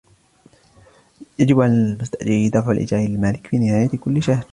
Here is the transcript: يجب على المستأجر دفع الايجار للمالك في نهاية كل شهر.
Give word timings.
يجب 1.39 1.61
على 1.61 1.73
المستأجر 1.73 2.47
دفع 2.53 2.71
الايجار 2.71 2.99
للمالك 3.07 3.47
في 3.47 3.57
نهاية 3.57 3.97
كل 3.97 4.23
شهر. 4.23 4.45